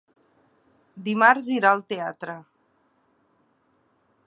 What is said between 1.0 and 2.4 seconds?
Dimarts irà al teatre.